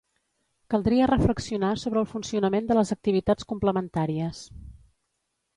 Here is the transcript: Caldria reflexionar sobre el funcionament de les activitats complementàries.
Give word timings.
Caldria 0.73 1.09
reflexionar 1.11 1.69
sobre 1.83 2.01
el 2.03 2.09
funcionament 2.13 2.71
de 2.71 2.79
les 2.79 2.95
activitats 2.97 3.51
complementàries. 3.53 4.45